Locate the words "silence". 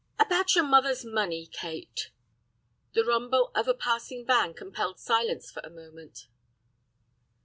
4.99-5.51